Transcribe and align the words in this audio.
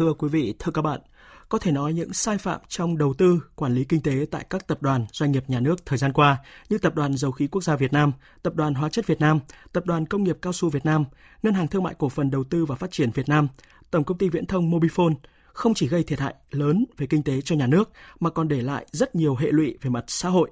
Thưa 0.00 0.12
quý 0.12 0.28
vị, 0.28 0.54
thưa 0.58 0.72
các 0.72 0.82
bạn, 0.82 1.00
có 1.48 1.58
thể 1.58 1.72
nói 1.72 1.92
những 1.92 2.12
sai 2.12 2.38
phạm 2.38 2.60
trong 2.68 2.98
đầu 2.98 3.14
tư, 3.14 3.42
quản 3.54 3.74
lý 3.74 3.84
kinh 3.84 4.00
tế 4.00 4.26
tại 4.30 4.46
các 4.50 4.66
tập 4.66 4.82
đoàn, 4.82 5.06
doanh 5.12 5.32
nghiệp 5.32 5.44
nhà 5.48 5.60
nước 5.60 5.86
thời 5.86 5.98
gian 5.98 6.12
qua 6.12 6.38
như 6.68 6.78
Tập 6.78 6.94
đoàn 6.94 7.16
Dầu 7.16 7.32
khí 7.32 7.46
Quốc 7.46 7.64
gia 7.64 7.76
Việt 7.76 7.92
Nam, 7.92 8.12
Tập 8.42 8.54
đoàn 8.54 8.74
Hóa 8.74 8.88
chất 8.88 9.06
Việt 9.06 9.20
Nam, 9.20 9.38
Tập 9.72 9.86
đoàn 9.86 10.06
Công 10.06 10.24
nghiệp 10.24 10.38
Cao 10.42 10.52
su 10.52 10.70
Việt 10.70 10.84
Nam, 10.84 11.04
Ngân 11.42 11.54
hàng 11.54 11.68
Thương 11.68 11.82
mại 11.82 11.94
Cổ 11.94 12.08
phần 12.08 12.30
Đầu 12.30 12.44
tư 12.44 12.64
và 12.64 12.74
Phát 12.74 12.90
triển 12.90 13.10
Việt 13.10 13.28
Nam, 13.28 13.48
Tổng 13.90 14.04
công 14.04 14.18
ty 14.18 14.28
Viễn 14.28 14.46
thông 14.46 14.70
Mobifone 14.70 15.14
không 15.52 15.74
chỉ 15.74 15.88
gây 15.88 16.02
thiệt 16.02 16.20
hại 16.20 16.34
lớn 16.50 16.84
về 16.96 17.06
kinh 17.06 17.22
tế 17.22 17.40
cho 17.40 17.56
nhà 17.56 17.66
nước 17.66 17.90
mà 18.20 18.30
còn 18.30 18.48
để 18.48 18.62
lại 18.62 18.86
rất 18.92 19.14
nhiều 19.14 19.36
hệ 19.36 19.48
lụy 19.50 19.78
về 19.82 19.90
mặt 19.90 20.04
xã 20.06 20.28
hội. 20.28 20.50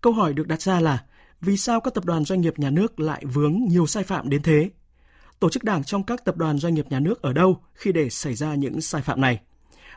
Câu 0.00 0.12
hỏi 0.12 0.34
được 0.34 0.46
đặt 0.46 0.62
ra 0.62 0.80
là 0.80 1.04
vì 1.40 1.56
sao 1.56 1.80
các 1.80 1.94
tập 1.94 2.04
đoàn 2.04 2.24
doanh 2.24 2.40
nghiệp 2.40 2.58
nhà 2.58 2.70
nước 2.70 3.00
lại 3.00 3.24
vướng 3.24 3.58
nhiều 3.68 3.86
sai 3.86 4.04
phạm 4.04 4.28
đến 4.30 4.42
thế? 4.42 4.70
Tổ 5.40 5.50
chức 5.50 5.64
đảng 5.64 5.84
trong 5.84 6.02
các 6.02 6.24
tập 6.24 6.36
đoàn 6.36 6.58
doanh 6.58 6.74
nghiệp 6.74 6.86
nhà 6.90 7.00
nước 7.00 7.22
ở 7.22 7.32
đâu 7.32 7.62
khi 7.74 7.92
để 7.92 8.10
xảy 8.10 8.34
ra 8.34 8.54
những 8.54 8.80
sai 8.80 9.02
phạm 9.02 9.20
này? 9.20 9.40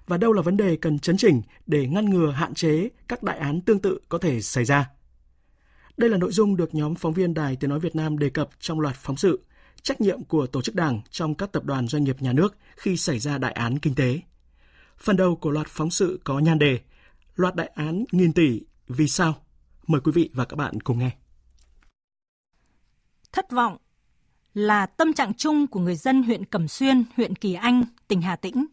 Và 0.08 0.18
đâu 0.18 0.34
là 0.34 0.42
vấn 0.42 0.58
đề 0.58 0.76
cần 0.76 1.00
chấn 1.00 1.18
chỉnh 1.18 1.42
để 1.68 1.88
ngăn 1.88 2.10
ngừa, 2.10 2.32
hạn 2.32 2.54
chế 2.54 2.90
các 3.08 3.24
đại 3.24 3.38
án 3.38 3.62
tương 3.62 3.80
tự 3.80 4.00
có 4.10 4.18
thể 4.18 4.42
xảy 4.42 4.66
ra? 4.66 4.90
Đây 5.98 6.10
là 6.10 6.18
nội 6.18 6.32
dung 6.32 6.58
được 6.58 6.76
nhóm 6.76 6.96
phóng 6.96 7.14
viên 7.14 7.34
Đài 7.34 7.56
Tiếng 7.56 7.70
Nói 7.70 7.80
Việt 7.80 7.96
Nam 7.96 8.18
đề 8.18 8.30
cập 8.30 8.50
trong 8.60 8.80
loạt 8.80 8.96
phóng 8.96 9.18
sự 9.18 9.44
trách 9.82 10.02
nhiệm 10.02 10.24
của 10.24 10.48
tổ 10.48 10.62
chức 10.62 10.76
đảng 10.76 11.02
trong 11.10 11.36
các 11.36 11.52
tập 11.52 11.64
đoàn 11.66 11.88
doanh 11.88 12.04
nghiệp 12.04 12.22
nhà 12.22 12.34
nước 12.34 12.58
khi 12.76 12.98
xảy 12.98 13.20
ra 13.20 13.38
đại 13.38 13.52
án 13.52 13.80
kinh 13.80 13.96
tế. 13.96 14.20
Phần 14.98 15.18
đầu 15.18 15.36
của 15.36 15.52
loạt 15.52 15.68
phóng 15.68 15.92
sự 15.92 16.20
có 16.24 16.40
nhan 16.40 16.60
đề 16.60 16.80
Loạt 17.36 17.56
đại 17.56 17.72
án 17.76 18.06
nghìn 18.12 18.34
tỷ, 18.34 18.62
vì 18.88 19.08
sao? 19.08 19.36
Mời 19.88 20.02
quý 20.02 20.12
vị 20.12 20.30
và 20.34 20.46
các 20.46 20.56
bạn 20.56 20.82
cùng 20.82 21.00
nghe. 21.00 21.12
Thất 23.32 23.52
vọng 23.52 23.78
là 24.54 24.86
tâm 24.86 25.14
trạng 25.14 25.34
chung 25.34 25.68
của 25.68 25.80
người 25.80 25.96
dân 25.96 26.24
huyện 26.24 26.46
Cẩm 26.46 26.68
Xuyên, 26.68 27.04
huyện 27.18 27.36
Kỳ 27.36 27.54
Anh, 27.54 27.84
tỉnh 28.08 28.22
Hà 28.22 28.36
Tĩnh 28.36 28.66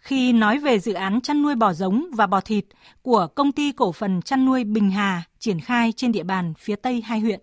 khi 0.00 0.32
nói 0.32 0.58
về 0.58 0.78
dự 0.78 0.92
án 0.92 1.20
chăn 1.20 1.42
nuôi 1.42 1.54
bò 1.54 1.72
giống 1.72 2.04
và 2.12 2.26
bò 2.26 2.40
thịt 2.40 2.64
của 3.02 3.26
công 3.26 3.52
ty 3.52 3.72
cổ 3.72 3.92
phần 3.92 4.22
chăn 4.22 4.44
nuôi 4.44 4.64
Bình 4.64 4.90
Hà 4.90 5.22
triển 5.38 5.60
khai 5.60 5.92
trên 5.92 6.12
địa 6.12 6.22
bàn 6.22 6.54
phía 6.58 6.76
Tây 6.76 7.02
hai 7.04 7.20
huyện. 7.20 7.40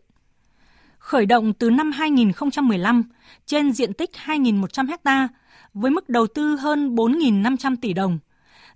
Khởi 0.99 1.25
động 1.25 1.53
từ 1.53 1.69
năm 1.69 1.91
2015 1.91 3.03
trên 3.45 3.71
diện 3.71 3.93
tích 3.93 4.11
2.100 4.25 4.97
ha 5.05 5.27
với 5.73 5.91
mức 5.91 6.09
đầu 6.09 6.27
tư 6.27 6.55
hơn 6.55 6.95
4.500 6.95 7.75
tỷ 7.81 7.93
đồng. 7.93 8.19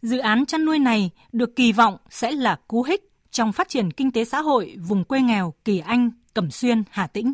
Dự 0.02 0.18
án 0.18 0.46
chăn 0.46 0.66
nuôi 0.66 0.80
này 0.80 1.10
được 1.32 1.56
kỳ 1.56 1.72
vọng 1.72 1.98
sẽ 2.10 2.32
là 2.32 2.60
cú 2.68 2.84
hích 2.84 3.02
trong 3.32 3.52
phát 3.52 3.70
triển 3.70 3.92
kinh 3.92 4.12
tế 4.12 4.26
xã 4.26 4.42
hội 4.42 4.76
vùng 4.88 5.04
quê 5.04 5.22
nghèo 5.22 5.54
Kỳ 5.66 5.80
Anh, 5.80 6.12
Cẩm 6.34 6.52
Xuyên, 6.52 6.84
Hà 6.90 7.08
Tĩnh. 7.08 7.34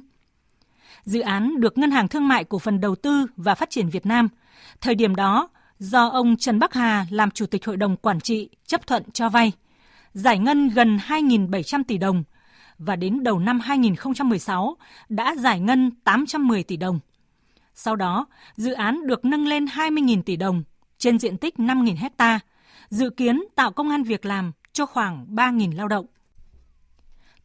Dự 1.04 1.20
án 1.20 1.60
được 1.60 1.78
Ngân 1.78 1.92
hàng 1.92 2.08
Thương 2.08 2.28
mại 2.28 2.44
Cổ 2.44 2.60
phần 2.60 2.82
Đầu 2.82 2.96
tư 2.96 3.26
và 3.38 3.56
Phát 3.56 3.70
triển 3.70 3.90
Việt 3.90 4.06
Nam, 4.06 4.28
thời 4.82 4.96
điểm 4.96 5.16
đó 5.16 5.50
do 5.80 6.08
ông 6.08 6.38
Trần 6.38 6.60
Bắc 6.60 6.74
Hà 6.74 7.06
làm 7.10 7.32
Chủ 7.32 7.46
tịch 7.46 7.66
Hội 7.66 7.78
đồng 7.78 7.98
Quản 7.98 8.20
trị 8.20 8.50
chấp 8.66 8.88
thuận 8.88 9.12
cho 9.12 9.30
vay, 9.30 9.52
giải 10.14 10.40
ngân 10.40 10.70
gần 10.70 10.98
2.700 10.98 11.84
tỷ 11.88 11.98
đồng 11.98 12.24
và 12.78 12.96
đến 12.96 13.24
đầu 13.24 13.40
năm 13.40 13.60
2016 13.60 14.78
đã 15.10 15.36
giải 15.36 15.60
ngân 15.60 15.92
810 16.04 16.64
tỷ 16.64 16.78
đồng. 16.78 17.00
Sau 17.74 17.96
đó, 17.96 18.26
dự 18.56 18.74
án 18.74 19.08
được 19.08 19.26
nâng 19.26 19.48
lên 19.48 19.66
20.000 19.66 20.24
tỷ 20.24 20.36
đồng 20.36 20.64
trên 20.98 21.20
diện 21.20 21.38
tích 21.38 21.56
5.000 21.58 21.96
hecta, 21.98 22.40
dự 22.90 23.10
kiến 23.10 23.44
tạo 23.56 23.72
công 23.72 23.90
an 23.90 24.04
việc 24.04 24.26
làm 24.26 24.52
cho 24.74 24.86
khoảng 24.86 25.26
3.000 25.36 25.76
lao 25.76 25.88
động. 25.88 26.06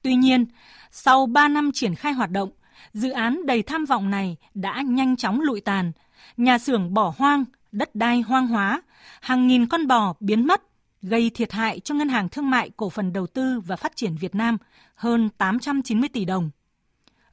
Tuy 0.03 0.15
nhiên, 0.15 0.47
sau 0.91 1.27
3 1.27 1.49
năm 1.49 1.71
triển 1.75 1.95
khai 1.95 2.13
hoạt 2.13 2.31
động, 2.31 2.51
dự 2.93 3.11
án 3.11 3.47
đầy 3.47 3.63
tham 3.63 3.85
vọng 3.85 4.11
này 4.11 4.37
đã 4.55 4.83
nhanh 4.87 5.17
chóng 5.17 5.41
lụi 5.41 5.61
tàn, 5.61 5.93
nhà 6.37 6.59
xưởng 6.59 6.95
bỏ 6.95 7.15
hoang, 7.19 7.45
đất 7.73 7.95
đai 7.95 8.21
hoang 8.21 8.47
hóa, 8.47 8.83
hàng 9.21 9.47
nghìn 9.47 9.67
con 9.67 9.87
bò 9.87 10.15
biến 10.21 10.47
mất, 10.47 10.63
gây 11.03 11.31
thiệt 11.35 11.53
hại 11.53 11.81
cho 11.81 11.95
Ngân 11.95 12.09
hàng 12.09 12.29
Thương 12.29 12.51
mại 12.51 12.71
Cổ 12.77 12.91
phần 12.91 13.13
Đầu 13.13 13.27
tư 13.27 13.61
và 13.67 13.77
Phát 13.77 13.93
triển 13.97 14.17
Việt 14.17 14.35
Nam 14.35 14.59
hơn 14.95 15.29
890 15.39 16.09
tỷ 16.13 16.25
đồng. 16.25 16.51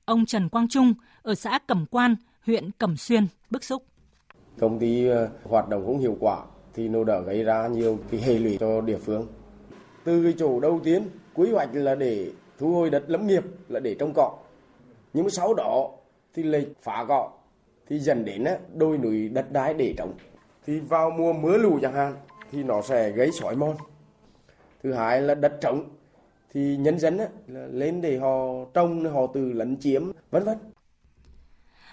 Ông 0.06 0.26
Trần 0.26 0.50
Quang 0.50 0.68
Trung 0.68 0.94
ở 1.22 1.36
xã 1.36 1.60
Cẩm 1.68 1.86
Quan, 1.86 2.16
huyện 2.46 2.72
Cẩm 2.78 2.98
Xuyên 2.98 3.28
bức 3.50 3.64
xúc. 3.64 3.84
Công 4.60 4.80
ty 4.80 5.08
ờ, 5.08 5.30
hoạt 5.44 5.70
động 5.70 5.86
không 5.86 6.00
hiệu 6.00 6.18
quả 6.20 6.38
thì 6.74 6.88
nó 6.88 7.04
đã 7.04 7.20
gây 7.20 7.44
ra 7.44 7.68
nhiều 7.68 8.00
cái 8.12 8.22
hệ 8.22 8.40
lụy 8.40 8.58
cho 8.60 8.82
địa 8.82 8.98
phương. 8.98 9.28
Từ 10.04 10.24
cái 10.24 10.34
chỗ 10.38 10.60
đầu 10.60 10.82
tiên, 10.84 11.04
quy 11.34 11.52
hoạch 11.52 11.70
là 11.74 11.96
để 11.96 12.32
thu 12.60 12.74
hồi 12.74 12.90
đất 12.90 13.04
lâm 13.08 13.28
nghiệp 13.28 13.44
là 13.68 13.80
để 13.80 13.96
trồng 14.00 14.14
cỏ. 14.16 14.38
Nhưng 15.14 15.24
mà 15.24 15.30
sau 15.30 15.54
đó 15.54 15.90
thì 16.34 16.44
lại 16.44 16.66
phá 16.82 17.04
gọ 17.04 17.32
thì 17.88 18.00
dần 18.00 18.26
đến 18.26 18.46
đôi 18.74 18.98
núi 18.98 19.30
đất 19.30 19.52
đai 19.52 19.74
để 19.74 19.94
trồng. 19.98 20.14
Thì 20.66 20.80
vào 20.80 21.10
mùa 21.10 21.34
mưa 21.34 21.58
lũ 21.58 21.80
chẳng 21.82 21.94
hạn 21.94 22.16
thì 22.52 22.64
nó 22.64 22.82
sẽ 22.82 23.10
gây 23.10 23.32
sói 23.32 23.56
mòn. 23.56 23.76
Thứ 24.84 24.94
hai 24.94 25.22
là 25.22 25.36
đất 25.36 25.58
trống 25.62 25.84
thì 26.54 26.78
nhân 26.78 27.00
dân 27.00 27.20
lên 27.72 28.02
để 28.02 28.18
họ 28.18 28.66
trông 28.74 29.14
họ 29.14 29.28
từ 29.34 29.54
lấn 29.54 29.78
chiếm 29.78 30.12
vân 30.32 30.44
vân 30.44 30.58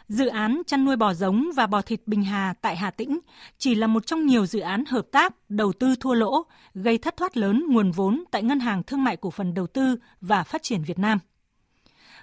Dự 0.08 0.26
án 0.26 0.62
chăn 0.66 0.84
nuôi 0.84 0.96
bò 0.96 1.14
giống 1.14 1.50
và 1.56 1.66
bò 1.66 1.82
thịt 1.82 2.00
Bình 2.06 2.24
Hà 2.24 2.54
tại 2.60 2.76
Hà 2.76 2.90
Tĩnh 2.90 3.18
chỉ 3.58 3.74
là 3.74 3.86
một 3.86 4.06
trong 4.06 4.26
nhiều 4.26 4.46
dự 4.46 4.60
án 4.60 4.84
hợp 4.84 5.06
tác 5.12 5.34
đầu 5.48 5.72
tư 5.72 5.94
thua 6.00 6.14
lỗ, 6.14 6.42
gây 6.74 6.98
thất 6.98 7.16
thoát 7.16 7.36
lớn 7.36 7.66
nguồn 7.68 7.90
vốn 7.90 8.24
tại 8.30 8.42
Ngân 8.42 8.60
hàng 8.60 8.82
Thương 8.82 9.04
mại 9.04 9.16
Cổ 9.16 9.30
phần 9.30 9.54
Đầu 9.54 9.66
tư 9.66 9.96
và 10.20 10.44
Phát 10.44 10.62
triển 10.62 10.82
Việt 10.82 10.98
Nam. 10.98 11.18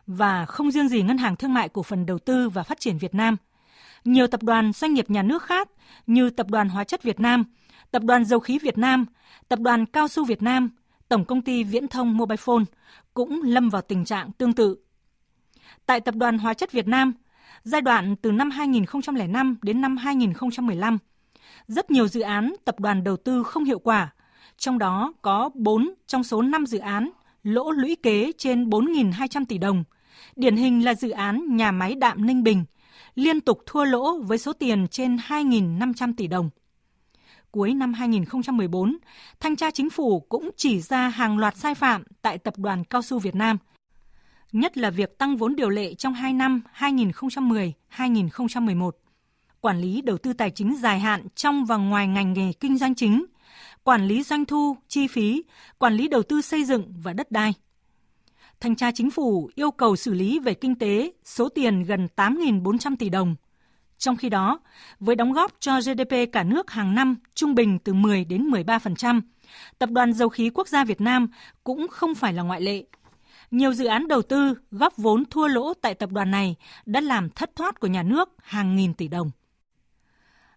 Và 0.07 0.45
không 0.45 0.71
riêng 0.71 0.89
gì 0.89 1.01
Ngân 1.01 1.17
hàng 1.17 1.35
Thương 1.35 1.53
mại 1.53 1.69
Cổ 1.69 1.83
phần 1.83 2.05
Đầu 2.05 2.19
tư 2.19 2.49
và 2.49 2.63
Phát 2.63 2.79
triển 2.79 2.97
Việt 2.97 3.15
Nam, 3.15 3.37
nhiều 4.05 4.27
tập 4.27 4.43
đoàn 4.43 4.73
doanh 4.73 4.93
nghiệp 4.93 5.09
nhà 5.09 5.23
nước 5.23 5.43
khác 5.43 5.69
như 6.07 6.29
Tập 6.29 6.47
đoàn 6.49 6.69
Hóa 6.69 6.83
chất 6.83 7.03
Việt 7.03 7.19
Nam, 7.19 7.43
Tập 7.91 8.03
đoàn 8.03 8.25
Dầu 8.25 8.39
khí 8.39 8.59
Việt 8.59 8.77
Nam, 8.77 9.05
Tập 9.47 9.59
đoàn 9.59 9.85
Cao 9.85 10.07
su 10.07 10.25
Việt 10.25 10.41
Nam, 10.41 10.69
Tổng 11.09 11.25
công 11.25 11.41
ty 11.41 11.63
Viễn 11.63 11.87
thông 11.87 12.17
Mobile 12.17 12.37
Phone 12.37 12.63
cũng 13.13 13.41
lâm 13.43 13.69
vào 13.69 13.81
tình 13.81 14.05
trạng 14.05 14.31
tương 14.31 14.53
tự. 14.53 14.77
Tại 15.85 15.99
Tập 15.99 16.15
đoàn 16.15 16.37
Hóa 16.37 16.53
chất 16.53 16.71
Việt 16.71 16.87
Nam, 16.87 17.13
giai 17.63 17.81
đoạn 17.81 18.15
từ 18.15 18.31
năm 18.31 18.51
2005 18.51 19.57
đến 19.61 19.81
năm 19.81 19.97
2015, 19.97 20.97
rất 21.67 21.91
nhiều 21.91 22.07
dự 22.07 22.21
án 22.21 22.53
tập 22.65 22.79
đoàn 22.79 23.03
đầu 23.03 23.17
tư 23.17 23.43
không 23.43 23.63
hiệu 23.63 23.79
quả, 23.79 24.13
trong 24.57 24.79
đó 24.79 25.13
có 25.21 25.49
4 25.53 25.93
trong 26.07 26.23
số 26.23 26.41
5 26.41 26.65
dự 26.65 26.77
án 26.77 27.09
lỗ 27.43 27.71
lũy 27.71 27.95
kế 28.03 28.31
trên 28.37 28.69
4.200 28.69 29.45
tỷ 29.45 29.57
đồng. 29.57 29.83
Điển 30.35 30.55
hình 30.55 30.85
là 30.85 30.95
dự 30.95 31.09
án 31.09 31.55
nhà 31.55 31.71
máy 31.71 31.95
đạm 31.95 32.25
Ninh 32.25 32.43
Bình, 32.43 32.65
liên 33.15 33.41
tục 33.41 33.59
thua 33.65 33.83
lỗ 33.83 34.21
với 34.21 34.37
số 34.37 34.53
tiền 34.53 34.87
trên 34.87 35.15
2.500 35.15 36.13
tỷ 36.17 36.27
đồng. 36.27 36.49
Cuối 37.51 37.73
năm 37.73 37.93
2014, 37.93 38.97
Thanh 39.39 39.55
tra 39.55 39.71
Chính 39.71 39.89
phủ 39.89 40.19
cũng 40.19 40.49
chỉ 40.57 40.79
ra 40.79 41.09
hàng 41.09 41.37
loạt 41.37 41.57
sai 41.57 41.75
phạm 41.75 42.03
tại 42.21 42.37
Tập 42.37 42.53
đoàn 42.57 42.83
Cao 42.83 43.01
su 43.01 43.19
Việt 43.19 43.35
Nam– 43.35 43.57
nhất 44.53 44.77
là 44.77 44.89
việc 44.89 45.17
tăng 45.17 45.37
vốn 45.37 45.55
điều 45.55 45.69
lệ 45.69 45.93
trong 45.93 46.13
2 46.13 46.33
năm 46.33 46.61
2010-2011, 46.77 48.91
quản 49.61 49.81
lý 49.81 50.01
đầu 50.01 50.17
tư 50.17 50.33
tài 50.33 50.51
chính 50.51 50.75
dài 50.75 50.99
hạn 50.99 51.27
trong 51.35 51.65
và 51.65 51.77
ngoài 51.77 52.07
ngành 52.07 52.33
nghề 52.33 52.53
kinh 52.53 52.77
doanh 52.77 52.95
chính, 52.95 53.25
quản 53.83 54.07
lý 54.07 54.23
doanh 54.23 54.45
thu, 54.45 54.77
chi 54.87 55.07
phí, 55.07 55.43
quản 55.77 55.93
lý 55.93 56.07
đầu 56.07 56.23
tư 56.23 56.41
xây 56.41 56.63
dựng 56.63 56.93
và 57.03 57.13
đất 57.13 57.31
đai. 57.31 57.53
Thanh 58.59 58.75
tra 58.75 58.91
Chính 58.91 59.11
phủ 59.11 59.49
yêu 59.55 59.71
cầu 59.71 59.95
xử 59.95 60.13
lý 60.13 60.39
về 60.39 60.53
kinh 60.53 60.75
tế 60.75 61.11
số 61.23 61.49
tiền 61.49 61.83
gần 61.83 62.07
8.400 62.15 62.95
tỷ 62.99 63.09
đồng. 63.09 63.35
Trong 63.97 64.17
khi 64.17 64.29
đó, 64.29 64.59
với 64.99 65.15
đóng 65.15 65.33
góp 65.33 65.51
cho 65.59 65.79
GDP 65.81 66.31
cả 66.31 66.43
nước 66.43 66.71
hàng 66.71 66.95
năm 66.95 67.15
trung 67.35 67.55
bình 67.55 67.79
từ 67.79 67.93
10 67.93 68.25
đến 68.25 68.49
13%, 68.49 69.21
Tập 69.79 69.89
đoàn 69.91 70.13
Dầu 70.13 70.29
khí 70.29 70.49
Quốc 70.53 70.67
gia 70.67 70.83
Việt 70.83 71.01
Nam 71.01 71.27
cũng 71.63 71.87
không 71.87 72.15
phải 72.15 72.33
là 72.33 72.43
ngoại 72.43 72.61
lệ 72.61 72.83
nhiều 73.53 73.73
dự 73.73 73.85
án 73.85 74.07
đầu 74.07 74.21
tư 74.21 74.55
góp 74.71 74.97
vốn 74.97 75.23
thua 75.25 75.47
lỗ 75.47 75.73
tại 75.73 75.93
tập 75.93 76.11
đoàn 76.11 76.31
này 76.31 76.55
đã 76.85 77.01
làm 77.01 77.29
thất 77.29 77.55
thoát 77.55 77.79
của 77.79 77.87
nhà 77.87 78.03
nước 78.03 78.29
hàng 78.43 78.75
nghìn 78.75 78.93
tỷ 78.93 79.07
đồng. 79.07 79.31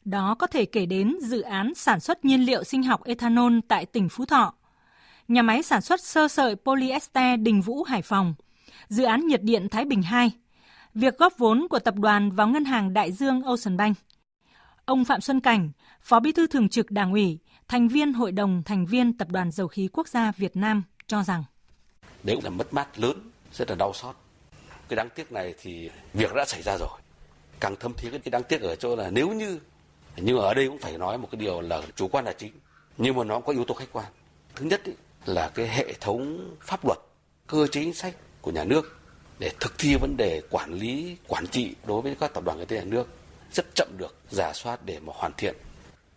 Đó 0.07 0.35
có 0.39 0.47
thể 0.47 0.65
kể 0.65 0.87
đến 0.87 1.17
dự 1.23 1.41
án 1.41 1.75
sản 1.75 2.01
xuất 2.01 2.25
nhiên 2.25 2.41
liệu 2.41 2.65
sinh 2.65 2.83
học 2.83 3.05
ethanol 3.05 3.59
tại 3.69 3.87
tỉnh 3.87 4.09
Phú 4.09 4.25
Thọ, 4.25 4.55
nhà 5.29 5.43
máy 5.43 5.63
sản 5.63 5.81
xuất 5.81 6.01
sơ 6.01 6.29
sợi 6.29 6.57
polyester 6.57 7.41
Đình 7.41 7.61
Vũ 7.61 7.83
Hải 7.83 8.03
Phòng, 8.03 8.35
dự 8.89 9.05
án 9.05 9.27
nhiệt 9.27 9.43
điện 9.43 9.69
Thái 9.69 9.85
Bình 9.85 10.03
2, 10.03 10.31
việc 10.95 11.19
góp 11.19 11.39
vốn 11.39 11.67
của 11.71 11.79
tập 11.79 11.95
đoàn 11.95 12.31
vào 12.31 12.49
ngân 12.49 12.65
hàng 12.65 12.93
Đại 12.93 13.13
Dương 13.13 13.43
Ocean 13.43 13.77
Bank. 13.77 13.97
Ông 14.85 15.05
Phạm 15.05 15.21
Xuân 15.21 15.41
Cảnh, 15.41 15.71
Phó 16.03 16.21
Bí 16.21 16.33
thư 16.33 16.47
Thường 16.47 16.69
trực 16.69 16.91
Đảng 16.91 17.13
ủy, 17.13 17.39
thành 17.69 17.89
viên 17.89 18.13
Hội 18.13 18.33
đồng 18.33 18.63
thành 18.63 18.87
viên 18.87 19.19
Tập 19.19 19.29
đoàn 19.31 19.51
Dầu 19.51 19.69
khí 19.69 19.89
Quốc 19.93 20.09
gia 20.09 20.33
Việt 20.33 20.57
Nam 20.57 20.83
cho 21.07 21.23
rằng. 21.23 21.45
Đấy 22.23 22.37
cũng 22.37 22.45
là 22.45 22.51
mất 22.51 22.75
mát 22.75 22.99
lớn 22.99 23.31
rất 23.53 23.71
là 23.71 23.77
đau 23.77 23.93
xót. 23.93 24.17
Cái 24.89 24.97
đáng 24.97 25.09
tiếc 25.15 25.33
này 25.33 25.55
thì 25.63 25.91
việc 26.15 26.35
đã 26.35 26.45
xảy 26.45 26.63
ra 26.63 26.77
rồi. 26.79 26.99
Càng 27.61 27.77
thâm 27.81 27.93
thiết 27.95 28.11
cái 28.11 28.31
đáng 28.31 28.43
tiếc 28.49 28.61
ở 28.61 28.77
chỗ 28.77 28.97
là 28.97 29.11
nếu 29.11 29.29
như 29.29 29.59
nhưng 30.17 30.39
ở 30.39 30.55
đây 30.55 30.69
cũng 30.69 30.79
phải 30.79 30.99
nói 30.99 31.19
một 31.19 31.29
cái 31.33 31.41
điều 31.41 31.61
là 31.61 31.83
chủ 31.97 32.09
quan 32.09 32.25
là 32.25 32.33
chính 32.33 32.53
nhưng 32.99 33.17
mà 33.17 33.25
nó 33.25 33.41
có 33.41 33.53
yếu 33.53 33.65
tố 33.65 33.75
khách 33.75 33.93
quan 33.93 34.07
thứ 34.55 34.67
nhất 34.67 34.85
ý, 34.85 34.93
là 35.27 35.49
cái 35.49 35.69
hệ 35.69 35.93
thống 36.01 36.55
pháp 36.61 36.85
luật 36.85 36.99
cơ 37.47 37.67
chế 37.67 37.83
chính 37.83 37.95
sách 37.95 38.15
của 38.41 38.51
nhà 38.51 38.65
nước 38.65 38.99
để 39.39 39.51
thực 39.61 39.79
thi 39.79 39.97
vấn 40.01 40.17
đề 40.17 40.43
quản 40.51 40.73
lý 40.73 41.17
quản 41.29 41.47
trị 41.47 41.75
đối 41.87 42.03
với 42.03 42.17
các 42.21 42.35
tập 42.35 42.45
đoàn 42.45 42.59
kinh 42.59 42.69
tế 42.69 42.77
nhà 42.77 42.85
nước 42.85 43.09
rất 43.53 43.67
chậm 43.75 43.89
được 43.99 44.15
giả 44.31 44.53
soát 44.53 44.85
để 44.85 45.01
mà 45.01 45.13
hoàn 45.17 45.33
thiện 45.37 45.57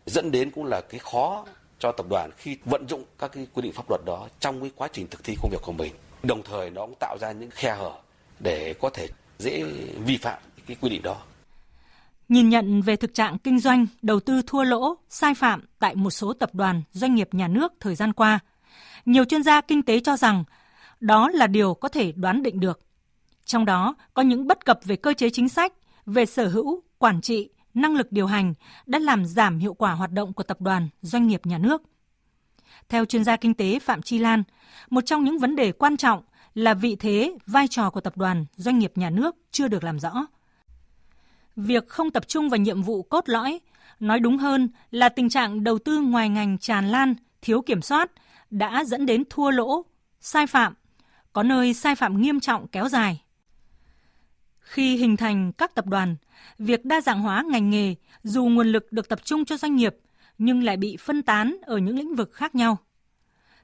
dẫn 0.05 0.31
đến 0.31 0.51
cũng 0.51 0.65
là 0.65 0.81
cái 0.81 0.99
khó 0.99 1.45
cho 1.79 1.91
tập 1.91 2.05
đoàn 2.09 2.31
khi 2.37 2.57
vận 2.65 2.87
dụng 2.87 3.03
các 3.19 3.31
cái 3.33 3.47
quy 3.53 3.61
định 3.61 3.73
pháp 3.73 3.89
luật 3.89 4.01
đó 4.05 4.27
trong 4.39 4.61
cái 4.61 4.71
quá 4.75 4.87
trình 4.93 5.07
thực 5.07 5.23
thi 5.23 5.35
công 5.41 5.51
việc 5.51 5.61
của 5.61 5.71
mình. 5.71 5.93
Đồng 6.23 6.43
thời 6.43 6.69
nó 6.69 6.81
cũng 6.81 6.95
tạo 6.99 7.17
ra 7.21 7.31
những 7.31 7.49
khe 7.49 7.75
hở 7.75 7.91
để 8.39 8.73
có 8.81 8.89
thể 8.89 9.07
dễ 9.39 9.63
vi 10.05 10.17
phạm 10.17 10.41
cái 10.67 10.77
quy 10.81 10.89
định 10.89 11.01
đó. 11.01 11.21
Nhìn 12.29 12.49
nhận 12.49 12.81
về 12.81 12.95
thực 12.95 13.13
trạng 13.13 13.37
kinh 13.37 13.59
doanh, 13.59 13.87
đầu 14.01 14.19
tư 14.19 14.41
thua 14.47 14.63
lỗ, 14.63 14.95
sai 15.09 15.33
phạm 15.33 15.65
tại 15.79 15.95
một 15.95 16.09
số 16.09 16.33
tập 16.33 16.55
đoàn, 16.55 16.81
doanh 16.91 17.15
nghiệp 17.15 17.29
nhà 17.31 17.47
nước 17.47 17.73
thời 17.79 17.95
gian 17.95 18.13
qua, 18.13 18.39
nhiều 19.05 19.25
chuyên 19.25 19.43
gia 19.43 19.61
kinh 19.61 19.83
tế 19.83 19.99
cho 19.99 20.17
rằng 20.17 20.43
đó 20.99 21.29
là 21.29 21.47
điều 21.47 21.73
có 21.73 21.89
thể 21.89 22.11
đoán 22.11 22.43
định 22.43 22.59
được. 22.59 22.79
Trong 23.45 23.65
đó 23.65 23.95
có 24.13 24.21
những 24.21 24.47
bất 24.47 24.65
cập 24.65 24.79
về 24.83 24.95
cơ 24.95 25.13
chế 25.13 25.29
chính 25.29 25.49
sách, 25.49 25.73
về 26.05 26.25
sở 26.25 26.47
hữu, 26.47 26.83
quản 26.97 27.21
trị, 27.21 27.49
năng 27.73 27.95
lực 27.95 28.11
điều 28.11 28.27
hành 28.27 28.53
đã 28.85 28.99
làm 28.99 29.25
giảm 29.25 29.59
hiệu 29.59 29.73
quả 29.73 29.91
hoạt 29.91 30.11
động 30.11 30.33
của 30.33 30.43
tập 30.43 30.61
đoàn, 30.61 30.89
doanh 31.01 31.27
nghiệp 31.27 31.45
nhà 31.45 31.57
nước. 31.57 31.81
Theo 32.89 33.05
chuyên 33.05 33.23
gia 33.23 33.35
kinh 33.35 33.53
tế 33.53 33.79
Phạm 33.79 34.01
Chi 34.01 34.17
Lan, 34.17 34.43
một 34.89 35.01
trong 35.01 35.23
những 35.23 35.39
vấn 35.39 35.55
đề 35.55 35.71
quan 35.71 35.97
trọng 35.97 36.23
là 36.53 36.73
vị 36.73 36.95
thế, 36.95 37.33
vai 37.47 37.67
trò 37.67 37.89
của 37.89 38.01
tập 38.01 38.17
đoàn, 38.17 38.45
doanh 38.55 38.79
nghiệp 38.79 38.91
nhà 38.95 39.09
nước 39.09 39.35
chưa 39.51 39.67
được 39.67 39.83
làm 39.83 39.99
rõ. 39.99 40.11
Việc 41.61 41.87
không 41.87 42.11
tập 42.11 42.27
trung 42.27 42.49
vào 42.49 42.57
nhiệm 42.57 42.81
vụ 42.81 43.03
cốt 43.03 43.29
lõi, 43.29 43.59
nói 43.99 44.19
đúng 44.19 44.37
hơn 44.37 44.69
là 44.91 45.09
tình 45.09 45.29
trạng 45.29 45.63
đầu 45.63 45.79
tư 45.79 46.01
ngoài 46.01 46.29
ngành 46.29 46.57
tràn 46.57 46.87
lan, 46.87 47.15
thiếu 47.41 47.61
kiểm 47.61 47.81
soát 47.81 48.11
đã 48.49 48.83
dẫn 48.83 49.05
đến 49.05 49.23
thua 49.29 49.51
lỗ, 49.51 49.85
sai 50.19 50.47
phạm, 50.47 50.73
có 51.33 51.43
nơi 51.43 51.73
sai 51.73 51.95
phạm 51.95 52.21
nghiêm 52.21 52.39
trọng 52.39 52.67
kéo 52.67 52.89
dài. 52.89 53.21
Khi 54.59 54.97
hình 54.97 55.17
thành 55.17 55.51
các 55.51 55.75
tập 55.75 55.85
đoàn, 55.85 56.15
việc 56.59 56.85
đa 56.85 57.01
dạng 57.01 57.21
hóa 57.21 57.43
ngành 57.49 57.69
nghề 57.69 57.95
dù 58.23 58.45
nguồn 58.45 58.67
lực 58.67 58.91
được 58.91 59.09
tập 59.09 59.19
trung 59.23 59.45
cho 59.45 59.57
doanh 59.57 59.75
nghiệp 59.75 59.95
nhưng 60.37 60.63
lại 60.63 60.77
bị 60.77 60.97
phân 60.97 61.21
tán 61.21 61.57
ở 61.61 61.77
những 61.77 61.97
lĩnh 61.97 62.15
vực 62.15 62.33
khác 62.33 62.55
nhau. 62.55 62.77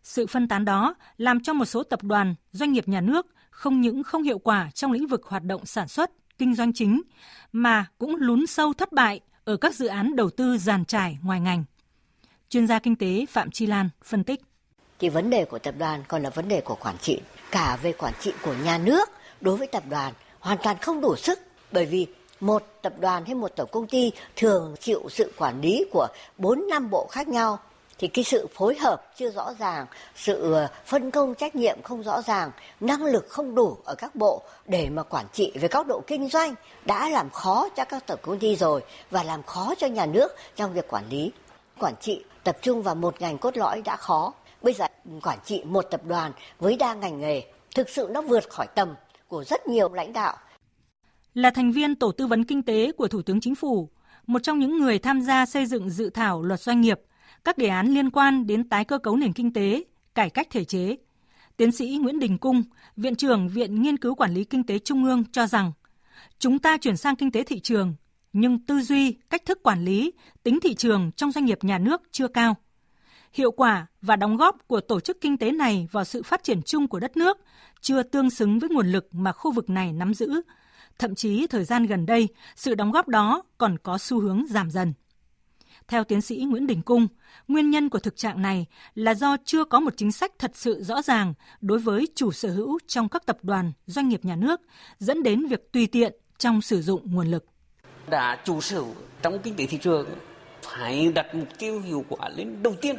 Sự 0.04 0.28
phân 0.28 0.48
tán 0.48 0.66
đó 0.66 0.96
làm 1.18 1.44
cho 1.44 1.54
một 1.54 1.66
số 1.66 1.84
tập 1.84 2.04
đoàn, 2.04 2.36
doanh 2.52 2.72
nghiệp 2.72 2.88
nhà 2.88 3.02
nước 3.02 3.28
không 3.50 3.82
những 3.82 4.04
không 4.04 4.24
hiệu 4.24 4.40
quả 4.40 4.72
trong 4.74 4.92
lĩnh 4.92 5.08
vực 5.08 5.26
hoạt 5.26 5.44
động 5.44 5.66
sản 5.66 5.88
xuất, 5.88 6.12
kinh 6.38 6.56
doanh 6.56 6.74
chính 6.74 7.02
mà 7.52 7.86
cũng 7.98 8.16
lún 8.16 8.48
sâu 8.48 8.74
thất 8.74 8.92
bại 8.92 9.20
ở 9.44 9.58
các 9.58 9.76
dự 9.76 9.88
án 9.88 10.16
đầu 10.16 10.30
tư 10.30 10.58
giàn 10.58 10.86
trải 10.86 11.18
ngoài 11.24 11.40
ngành. 11.40 11.64
Chuyên 12.50 12.68
gia 12.68 12.80
kinh 12.80 12.96
tế 12.96 13.26
Phạm 13.30 13.52
Chi 13.52 13.66
Lan 13.66 13.90
phân 14.04 14.24
tích. 14.24 14.42
Thì 15.00 15.10
vấn 15.10 15.30
đề 15.30 15.46
của 15.46 15.60
tập 15.60 15.76
đoàn 15.78 16.04
còn 16.08 16.24
là 16.24 16.30
vấn 16.30 16.48
đề 16.48 16.62
của 16.62 16.76
quản 16.76 16.98
trị, 16.98 17.22
cả 17.52 17.78
về 17.82 17.92
quản 17.92 18.14
trị 18.20 18.32
của 18.42 18.56
nhà 18.64 18.78
nước 18.78 19.10
đối 19.42 19.58
với 19.58 19.68
tập 19.68 19.84
đoàn 19.90 20.14
hoàn 20.40 20.58
toàn 20.64 20.78
không 20.78 21.02
đủ 21.02 21.16
sức 21.16 21.40
bởi 21.72 21.86
vì 21.86 22.08
một 22.40 22.64
tập 22.82 22.94
đoàn 23.00 23.26
hay 23.26 23.36
một 23.36 23.52
tổng 23.56 23.70
công 23.72 23.88
ty 23.88 24.12
thường 24.36 24.76
chịu 24.80 25.02
sự 25.10 25.34
quản 25.38 25.62
lý 25.62 25.86
của 25.92 26.08
bốn 26.38 26.68
năm 26.70 26.90
bộ 26.90 27.08
khác 27.12 27.28
nhau 27.28 27.60
thì 27.98 28.08
cái 28.08 28.24
sự 28.24 28.48
phối 28.54 28.76
hợp 28.76 29.12
chưa 29.18 29.32
rõ 29.32 29.54
ràng, 29.60 29.86
sự 30.16 30.54
ờ, 30.54 30.68
phân 30.86 31.12
công 31.12 31.36
trách 31.36 31.56
nhiệm 31.56 31.82
không 31.84 32.04
rõ 32.04 32.22
ràng, 32.22 32.52
năng 32.80 33.06
lực 33.06 33.26
không 33.30 33.56
đủ 33.56 33.78
ở 33.86 33.96
các 33.96 34.16
bộ 34.16 34.42
để 34.68 34.90
mà 34.90 35.04
quản 35.04 35.26
trị 35.34 35.52
về 35.56 35.68
góc 35.68 35.88
độ 35.88 36.02
kinh 36.08 36.30
doanh 36.30 36.56
đã 36.86 37.10
làm 37.10 37.30
khó 37.30 37.70
cho 37.76 37.86
các 37.86 38.08
tổng 38.08 38.20
công 38.22 38.40
ty 38.40 38.56
rồi 38.56 38.82
và 39.12 39.24
làm 39.24 39.44
khó 39.44 39.74
cho 39.78 39.88
nhà 39.88 40.06
nước 40.06 40.28
trong 40.56 40.74
việc 40.74 40.88
quản 40.88 41.04
lý. 41.10 41.32
Quản 41.80 41.94
trị 42.02 42.24
tập 42.44 42.58
trung 42.62 42.82
vào 42.82 42.96
một 42.96 43.22
ngành 43.22 43.38
cốt 43.38 43.58
lõi 43.58 43.82
đã 43.82 43.96
khó. 43.96 44.34
Bây 44.62 44.74
giờ 44.74 44.86
quản 45.24 45.40
trị 45.46 45.64
một 45.64 45.82
tập 45.82 46.02
đoàn 46.08 46.32
với 46.60 46.78
đa 46.78 46.94
ngành 46.94 47.22
nghề 47.22 47.44
thực 47.76 47.90
sự 47.90 48.08
nó 48.12 48.22
vượt 48.22 48.50
khỏi 48.50 48.68
tầm 48.76 48.96
của 49.28 49.44
rất 49.44 49.68
nhiều 49.68 49.94
lãnh 49.94 50.14
đạo. 50.14 50.38
Là 51.34 51.50
thành 51.50 51.72
viên 51.72 51.96
tổ 51.96 52.12
tư 52.12 52.28
vấn 52.28 52.44
kinh 52.44 52.64
tế 52.64 52.92
của 52.92 53.08
Thủ 53.08 53.22
tướng 53.22 53.42
Chính 53.42 53.56
phủ, 53.56 53.90
một 54.28 54.40
trong 54.44 54.60
những 54.60 54.78
người 54.78 55.00
tham 55.00 55.22
gia 55.22 55.46
xây 55.46 55.66
dựng 55.66 55.90
dự 55.90 56.10
thảo 56.10 56.44
luật 56.44 56.60
doanh 56.60 56.82
nghiệp, 56.82 57.00
các 57.46 57.58
đề 57.58 57.68
án 57.68 57.88
liên 57.88 58.10
quan 58.10 58.48
đến 58.48 58.70
tái 58.70 58.86
cơ 58.86 58.98
cấu 58.98 59.16
nền 59.16 59.34
kinh 59.34 59.54
tế, 59.54 59.84
cải 60.16 60.30
cách 60.30 60.48
thể 60.52 60.64
chế. 60.64 60.96
Tiến 61.58 61.72
sĩ 61.72 61.98
Nguyễn 62.02 62.20
Đình 62.20 62.38
Cung, 62.38 62.64
Viện 62.98 63.16
trưởng 63.16 63.48
Viện 63.48 63.82
Nghiên 63.82 63.98
cứu 63.98 64.16
Quản 64.16 64.34
lý 64.34 64.44
Kinh 64.44 64.64
tế 64.64 64.80
Trung 64.80 65.04
ương 65.04 65.24
cho 65.32 65.48
rằng, 65.48 65.72
chúng 66.40 66.60
ta 66.60 66.78
chuyển 66.78 66.98
sang 66.98 67.16
kinh 67.16 67.32
tế 67.32 67.44
thị 67.44 67.60
trường, 67.60 67.96
nhưng 68.34 68.66
tư 68.66 68.82
duy, 68.82 69.18
cách 69.30 69.46
thức 69.46 69.64
quản 69.64 69.86
lý, 69.86 70.14
tính 70.44 70.60
thị 70.60 70.76
trường 70.76 71.12
trong 71.12 71.32
doanh 71.32 71.46
nghiệp 71.46 71.64
nhà 71.64 71.78
nước 71.78 72.02
chưa 72.12 72.28
cao. 72.28 72.56
Hiệu 73.34 73.52
quả 73.52 73.88
và 74.02 74.16
đóng 74.16 74.38
góp 74.38 74.68
của 74.68 74.82
tổ 74.82 75.00
chức 75.00 75.22
kinh 75.22 75.38
tế 75.38 75.52
này 75.52 75.88
vào 75.92 76.04
sự 76.04 76.24
phát 76.24 76.44
triển 76.44 76.62
chung 76.62 76.88
của 76.88 77.00
đất 77.00 77.18
nước 77.18 77.38
chưa 77.82 78.04
tương 78.04 78.30
xứng 78.30 78.60
với 78.60 78.70
nguồn 78.70 78.88
lực 78.88 79.08
mà 79.12 79.32
khu 79.32 79.52
vực 79.52 79.70
này 79.70 79.94
nắm 79.94 80.14
giữ. 80.14 80.42
Thậm 81.00 81.16
chí 81.16 81.48
thời 81.48 81.64
gian 81.64 81.86
gần 81.86 82.06
đây, 82.06 82.28
sự 82.56 82.76
đóng 82.76 82.92
góp 82.92 83.08
đó 83.08 83.44
còn 83.58 83.78
có 83.78 83.98
xu 83.98 84.20
hướng 84.20 84.46
giảm 84.50 84.72
dần. 84.72 84.94
Theo 85.88 86.04
tiến 86.04 86.22
sĩ 86.22 86.46
Nguyễn 86.50 86.68
Đình 86.68 86.82
Cung, 86.82 87.08
nguyên 87.48 87.70
nhân 87.70 87.90
của 87.90 88.00
thực 88.00 88.18
trạng 88.18 88.42
này 88.42 88.66
là 88.96 89.14
do 89.14 89.38
chưa 89.46 89.66
có 89.66 89.80
một 89.80 89.94
chính 89.98 90.12
sách 90.12 90.32
thật 90.40 90.52
sự 90.54 90.84
rõ 90.84 91.02
ràng 91.02 91.34
đối 91.62 91.80
với 91.80 92.08
chủ 92.16 92.32
sở 92.32 92.50
hữu 92.50 92.80
trong 92.88 93.10
các 93.10 93.26
tập 93.26 93.38
đoàn, 93.42 93.72
doanh 93.86 94.10
nghiệp 94.10 94.26
nhà 94.26 94.36
nước, 94.36 94.62
dẫn 95.00 95.24
đến 95.24 95.46
việc 95.48 95.72
tùy 95.72 95.88
tiện 95.88 96.14
trong 96.38 96.62
sử 96.62 96.82
dụng 96.82 97.02
nguồn 97.14 97.28
lực. 97.28 97.46
Đã 98.10 98.38
chủ 98.44 98.62
sở 98.62 98.84
trong 99.22 99.40
kinh 99.40 99.56
tế 99.56 99.66
thị 99.66 99.78
trường 99.82 100.10
phải 100.62 101.12
đặt 101.16 101.36
mục 101.36 101.48
tiêu 101.58 101.82
hiệu 101.82 102.06
quả 102.10 102.30
lên 102.30 102.64
đầu 102.64 102.76
tiên. 102.82 102.96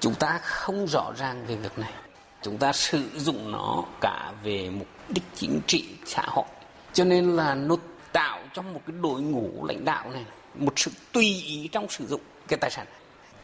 Chúng 0.00 0.14
ta 0.14 0.38
không 0.42 0.86
rõ 0.86 1.12
ràng 1.18 1.44
về 1.46 1.56
việc 1.56 1.78
này. 1.78 1.92
Chúng 2.42 2.58
ta 2.58 2.72
sử 2.72 3.02
dụng 3.16 3.52
nó 3.52 3.84
cả 4.00 4.32
về 4.42 4.70
mục 4.70 4.88
đích 5.08 5.24
chính 5.34 5.60
trị 5.66 5.84
xã 6.06 6.22
hội. 6.26 6.44
Cho 6.92 7.04
nên 7.04 7.36
là 7.36 7.54
nó 7.54 7.76
tạo 8.12 8.38
trong 8.54 8.74
một 8.74 8.80
cái 8.86 8.96
đội 9.02 9.20
ngũ 9.20 9.64
lãnh 9.64 9.84
đạo 9.84 10.10
này 10.10 10.24
một 10.54 10.72
sự 10.76 10.90
tùy 11.12 11.42
ý 11.46 11.68
trong 11.72 11.88
sử 11.88 12.06
dụng 12.06 12.20
cái 12.48 12.58
tài 12.60 12.70
sản 12.70 12.86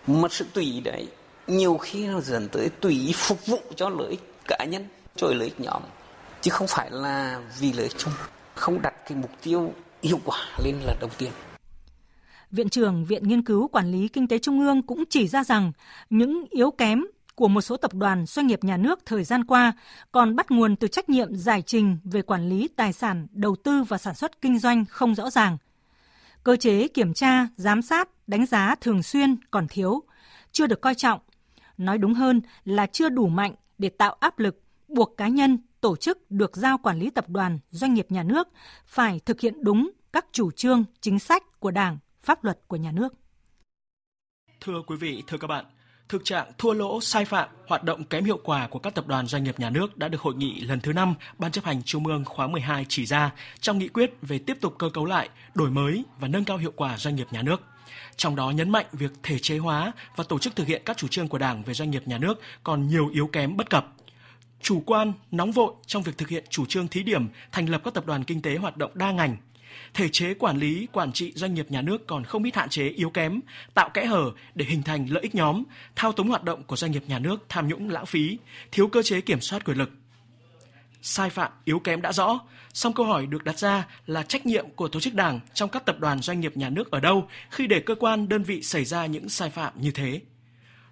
một 0.06 0.32
sự 0.32 0.44
tùy 0.52 0.64
ý 0.64 0.80
đấy 0.80 1.08
nhiều 1.46 1.76
khi 1.76 2.06
nó 2.06 2.20
dẫn 2.20 2.48
tới 2.48 2.68
tùy 2.80 2.92
ý 2.92 3.12
phục 3.14 3.46
vụ 3.46 3.58
cho 3.76 3.88
lợi 3.88 4.10
ích 4.10 4.34
cá 4.48 4.64
nhân 4.64 4.86
cho 5.16 5.26
lợi 5.26 5.48
ích 5.48 5.60
nhóm 5.60 5.82
chứ 6.40 6.50
không 6.50 6.66
phải 6.66 6.90
là 6.90 7.40
vì 7.58 7.72
lợi 7.72 7.82
ích 7.84 7.98
chung. 7.98 8.12
Không 8.54 8.82
đặt 8.82 8.94
cái 9.08 9.18
mục 9.18 9.30
tiêu 9.42 9.72
hiệu 10.02 10.20
quả 10.24 10.38
lên 10.64 10.74
là 10.84 10.94
đầu 11.00 11.10
tiên. 11.18 11.30
Viện 12.50 12.68
trưởng 12.68 13.04
Viện 13.04 13.28
Nghiên 13.28 13.42
cứu 13.42 13.68
Quản 13.68 13.92
lý 13.92 14.08
Kinh 14.08 14.28
tế 14.28 14.38
Trung 14.38 14.60
ương 14.60 14.82
cũng 14.82 15.04
chỉ 15.10 15.28
ra 15.28 15.44
rằng 15.44 15.72
những 16.10 16.44
yếu 16.50 16.70
kém 16.70 17.04
của 17.34 17.48
một 17.48 17.60
số 17.60 17.76
tập 17.76 17.94
đoàn 17.94 18.26
doanh 18.26 18.46
nghiệp 18.46 18.64
nhà 18.64 18.76
nước 18.76 18.98
thời 19.06 19.24
gian 19.24 19.44
qua 19.44 19.72
còn 20.12 20.36
bắt 20.36 20.50
nguồn 20.50 20.76
từ 20.76 20.88
trách 20.88 21.08
nhiệm 21.08 21.36
giải 21.36 21.62
trình 21.62 21.98
về 22.04 22.22
quản 22.22 22.48
lý 22.48 22.68
tài 22.76 22.92
sản, 22.92 23.26
đầu 23.30 23.56
tư 23.64 23.82
và 23.82 23.98
sản 23.98 24.14
xuất 24.14 24.40
kinh 24.40 24.58
doanh 24.58 24.84
không 24.84 25.14
rõ 25.14 25.30
ràng– 25.30 25.58
Cơ 26.44 26.56
chế 26.56 26.88
kiểm 26.88 27.14
tra, 27.14 27.48
giám 27.56 27.82
sát, 27.82 28.08
đánh 28.26 28.46
giá 28.46 28.74
thường 28.80 29.02
xuyên 29.02 29.36
còn 29.50 29.66
thiếu, 29.68 30.02
chưa 30.52 30.66
được 30.66 30.80
coi 30.80 30.94
trọng. 30.94 31.20
Nói 31.78 31.98
đúng 31.98 32.14
hơn 32.14 32.40
là 32.64 32.86
chưa 32.86 33.08
đủ 33.08 33.28
mạnh 33.28 33.54
để 33.78 33.88
tạo 33.88 34.12
áp 34.12 34.38
lực 34.38 34.62
buộc 34.88 35.16
cá 35.16 35.28
nhân, 35.28 35.58
tổ 35.80 35.96
chức 35.96 36.30
được 36.30 36.56
giao 36.56 36.78
quản 36.78 36.98
lý 36.98 37.10
tập 37.10 37.28
đoàn, 37.28 37.58
doanh 37.70 37.94
nghiệp 37.94 38.06
nhà 38.08 38.22
nước 38.22 38.48
phải 38.86 39.20
thực 39.20 39.40
hiện 39.40 39.64
đúng 39.64 39.90
các 40.12 40.26
chủ 40.32 40.50
trương, 40.50 40.84
chính 41.00 41.18
sách 41.18 41.60
của 41.60 41.70
Đảng, 41.70 41.98
pháp 42.20 42.44
luật 42.44 42.58
của 42.68 42.76
nhà 42.76 42.92
nước. 42.92 43.14
Thưa 44.60 44.82
quý 44.86 44.96
vị, 44.96 45.22
thưa 45.26 45.38
các 45.38 45.46
bạn, 45.46 45.64
Thực 46.10 46.24
trạng 46.24 46.52
thua 46.58 46.72
lỗ, 46.72 47.00
sai 47.00 47.24
phạm, 47.24 47.48
hoạt 47.66 47.84
động 47.84 48.04
kém 48.04 48.24
hiệu 48.24 48.40
quả 48.44 48.66
của 48.66 48.78
các 48.78 48.94
tập 48.94 49.06
đoàn 49.06 49.26
doanh 49.26 49.44
nghiệp 49.44 49.60
nhà 49.60 49.70
nước 49.70 49.98
đã 49.98 50.08
được 50.08 50.20
hội 50.20 50.34
nghị 50.34 50.60
lần 50.60 50.80
thứ 50.80 50.92
5 50.92 51.14
Ban 51.38 51.52
chấp 51.52 51.64
hành 51.64 51.82
Trung 51.82 52.06
ương 52.06 52.24
khóa 52.24 52.46
12 52.46 52.86
chỉ 52.88 53.06
ra 53.06 53.30
trong 53.60 53.78
nghị 53.78 53.88
quyết 53.88 54.10
về 54.22 54.38
tiếp 54.38 54.56
tục 54.60 54.74
cơ 54.78 54.88
cấu 54.88 55.04
lại, 55.04 55.28
đổi 55.54 55.70
mới 55.70 56.04
và 56.20 56.28
nâng 56.28 56.44
cao 56.44 56.56
hiệu 56.56 56.72
quả 56.76 56.98
doanh 56.98 57.16
nghiệp 57.16 57.26
nhà 57.30 57.42
nước. 57.42 57.62
Trong 58.16 58.36
đó 58.36 58.50
nhấn 58.50 58.70
mạnh 58.70 58.86
việc 58.92 59.12
thể 59.22 59.38
chế 59.38 59.58
hóa 59.58 59.92
và 60.16 60.24
tổ 60.24 60.38
chức 60.38 60.56
thực 60.56 60.66
hiện 60.66 60.82
các 60.84 60.96
chủ 60.96 61.08
trương 61.08 61.28
của 61.28 61.38
Đảng 61.38 61.62
về 61.62 61.74
doanh 61.74 61.90
nghiệp 61.90 62.02
nhà 62.06 62.18
nước 62.18 62.40
còn 62.64 62.88
nhiều 62.88 63.08
yếu 63.08 63.26
kém 63.26 63.56
bất 63.56 63.70
cập. 63.70 63.86
Chủ 64.62 64.82
quan, 64.86 65.12
nóng 65.30 65.52
vội 65.52 65.72
trong 65.86 66.02
việc 66.02 66.18
thực 66.18 66.28
hiện 66.28 66.44
chủ 66.48 66.66
trương 66.66 66.88
thí 66.88 67.02
điểm 67.02 67.28
thành 67.52 67.66
lập 67.66 67.80
các 67.84 67.94
tập 67.94 68.06
đoàn 68.06 68.24
kinh 68.24 68.42
tế 68.42 68.56
hoạt 68.56 68.76
động 68.76 68.90
đa 68.94 69.12
ngành, 69.12 69.36
thể 69.94 70.08
chế 70.08 70.34
quản 70.34 70.58
lý, 70.58 70.86
quản 70.92 71.12
trị 71.12 71.32
doanh 71.34 71.54
nghiệp 71.54 71.66
nhà 71.70 71.82
nước 71.82 72.06
còn 72.06 72.24
không 72.24 72.44
ít 72.44 72.56
hạn 72.56 72.68
chế 72.68 72.88
yếu 72.88 73.10
kém, 73.10 73.40
tạo 73.74 73.88
kẽ 73.88 74.04
hở 74.04 74.30
để 74.54 74.64
hình 74.68 74.82
thành 74.82 75.06
lợi 75.10 75.22
ích 75.22 75.34
nhóm, 75.34 75.62
thao 75.96 76.12
túng 76.12 76.28
hoạt 76.28 76.44
động 76.44 76.62
của 76.62 76.76
doanh 76.76 76.92
nghiệp 76.92 77.02
nhà 77.08 77.18
nước, 77.18 77.44
tham 77.48 77.68
nhũng 77.68 77.90
lãng 77.90 78.06
phí, 78.06 78.38
thiếu 78.72 78.88
cơ 78.88 79.02
chế 79.02 79.20
kiểm 79.20 79.40
soát 79.40 79.64
quyền 79.64 79.78
lực. 79.78 79.90
Sai 81.02 81.30
phạm 81.30 81.52
yếu 81.64 81.78
kém 81.78 82.02
đã 82.02 82.12
rõ, 82.12 82.40
song 82.72 82.92
câu 82.92 83.06
hỏi 83.06 83.26
được 83.26 83.44
đặt 83.44 83.58
ra 83.58 83.86
là 84.06 84.22
trách 84.22 84.46
nhiệm 84.46 84.70
của 84.70 84.88
tổ 84.88 85.00
chức 85.00 85.14
đảng 85.14 85.40
trong 85.54 85.68
các 85.68 85.84
tập 85.86 86.00
đoàn 86.00 86.20
doanh 86.20 86.40
nghiệp 86.40 86.56
nhà 86.56 86.68
nước 86.68 86.90
ở 86.90 87.00
đâu 87.00 87.28
khi 87.50 87.66
để 87.66 87.80
cơ 87.80 87.94
quan 87.94 88.28
đơn 88.28 88.42
vị 88.42 88.62
xảy 88.62 88.84
ra 88.84 89.06
những 89.06 89.28
sai 89.28 89.50
phạm 89.50 89.72
như 89.76 89.90
thế. 89.90 90.20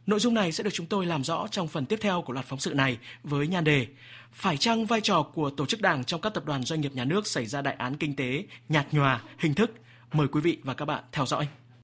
Nội 0.08 0.20
dung 0.20 0.34
này 0.34 0.52
sẽ 0.52 0.64
được 0.64 0.70
chúng 0.74 0.86
tôi 0.86 1.06
làm 1.06 1.24
rõ 1.24 1.46
trong 1.50 1.68
phần 1.68 1.86
tiếp 1.86 1.98
theo 2.02 2.22
của 2.22 2.32
loạt 2.32 2.46
phóng 2.46 2.58
sự 2.58 2.74
này 2.74 2.98
với 3.22 3.46
nhan 3.46 3.64
đề 3.64 3.86
Phải 4.32 4.56
chăng 4.56 4.86
vai 4.86 5.00
trò 5.00 5.22
của 5.22 5.50
tổ 5.50 5.66
chức 5.66 5.80
đảng 5.80 6.04
trong 6.04 6.20
các 6.20 6.34
tập 6.34 6.44
đoàn 6.46 6.62
doanh 6.62 6.80
nghiệp 6.80 6.92
nhà 6.94 7.04
nước 7.04 7.26
xảy 7.26 7.46
ra 7.46 7.62
đại 7.62 7.74
án 7.74 7.96
kinh 7.96 8.16
tế 8.16 8.44
nhạt 8.68 8.86
nhòa, 8.92 9.22
hình 9.38 9.54
thức? 9.54 9.70
Mời 10.12 10.28
quý 10.28 10.40
vị 10.40 10.58
và 10.62 10.74
các 10.74 10.84
bạn 10.84 11.04
theo 11.12 11.26
dõi. 11.26 11.48